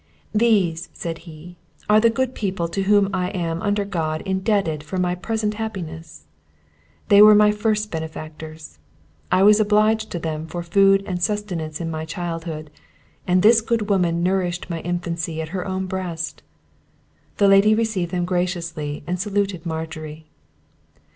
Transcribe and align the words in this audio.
"These," 0.33 0.89
said 0.93 1.19
he, 1.29 1.57
"are 1.87 1.99
the 1.99 2.09
good 2.09 2.33
people 2.33 2.67
to 2.67 2.81
whom 2.85 3.11
I 3.13 3.29
am, 3.29 3.61
under 3.61 3.85
God, 3.85 4.23
indebted 4.23 4.81
for 4.81 4.97
my 4.97 5.13
present 5.13 5.53
happiness; 5.53 6.25
they 7.09 7.21
were 7.21 7.35
my 7.35 7.51
first 7.51 7.91
benefactors; 7.91 8.79
I 9.31 9.43
was 9.43 9.59
obliged 9.59 10.09
to 10.09 10.17
them 10.17 10.47
for 10.47 10.63
food 10.63 11.03
and 11.05 11.21
sustenance 11.21 11.79
in 11.79 11.91
my 11.91 12.05
childhood, 12.05 12.71
and 13.27 13.43
this 13.43 13.61
good 13.61 13.91
woman 13.91 14.23
nourished 14.23 14.71
my 14.71 14.79
infancy 14.79 15.39
at 15.39 15.49
her 15.49 15.67
own 15.67 15.85
breast." 15.85 16.41
The 17.37 17.47
lady 17.47 17.75
received 17.75 18.09
them 18.11 18.25
graciously, 18.25 19.03
and 19.05 19.19
saluted 19.19 19.67
Margery. 19.67 20.25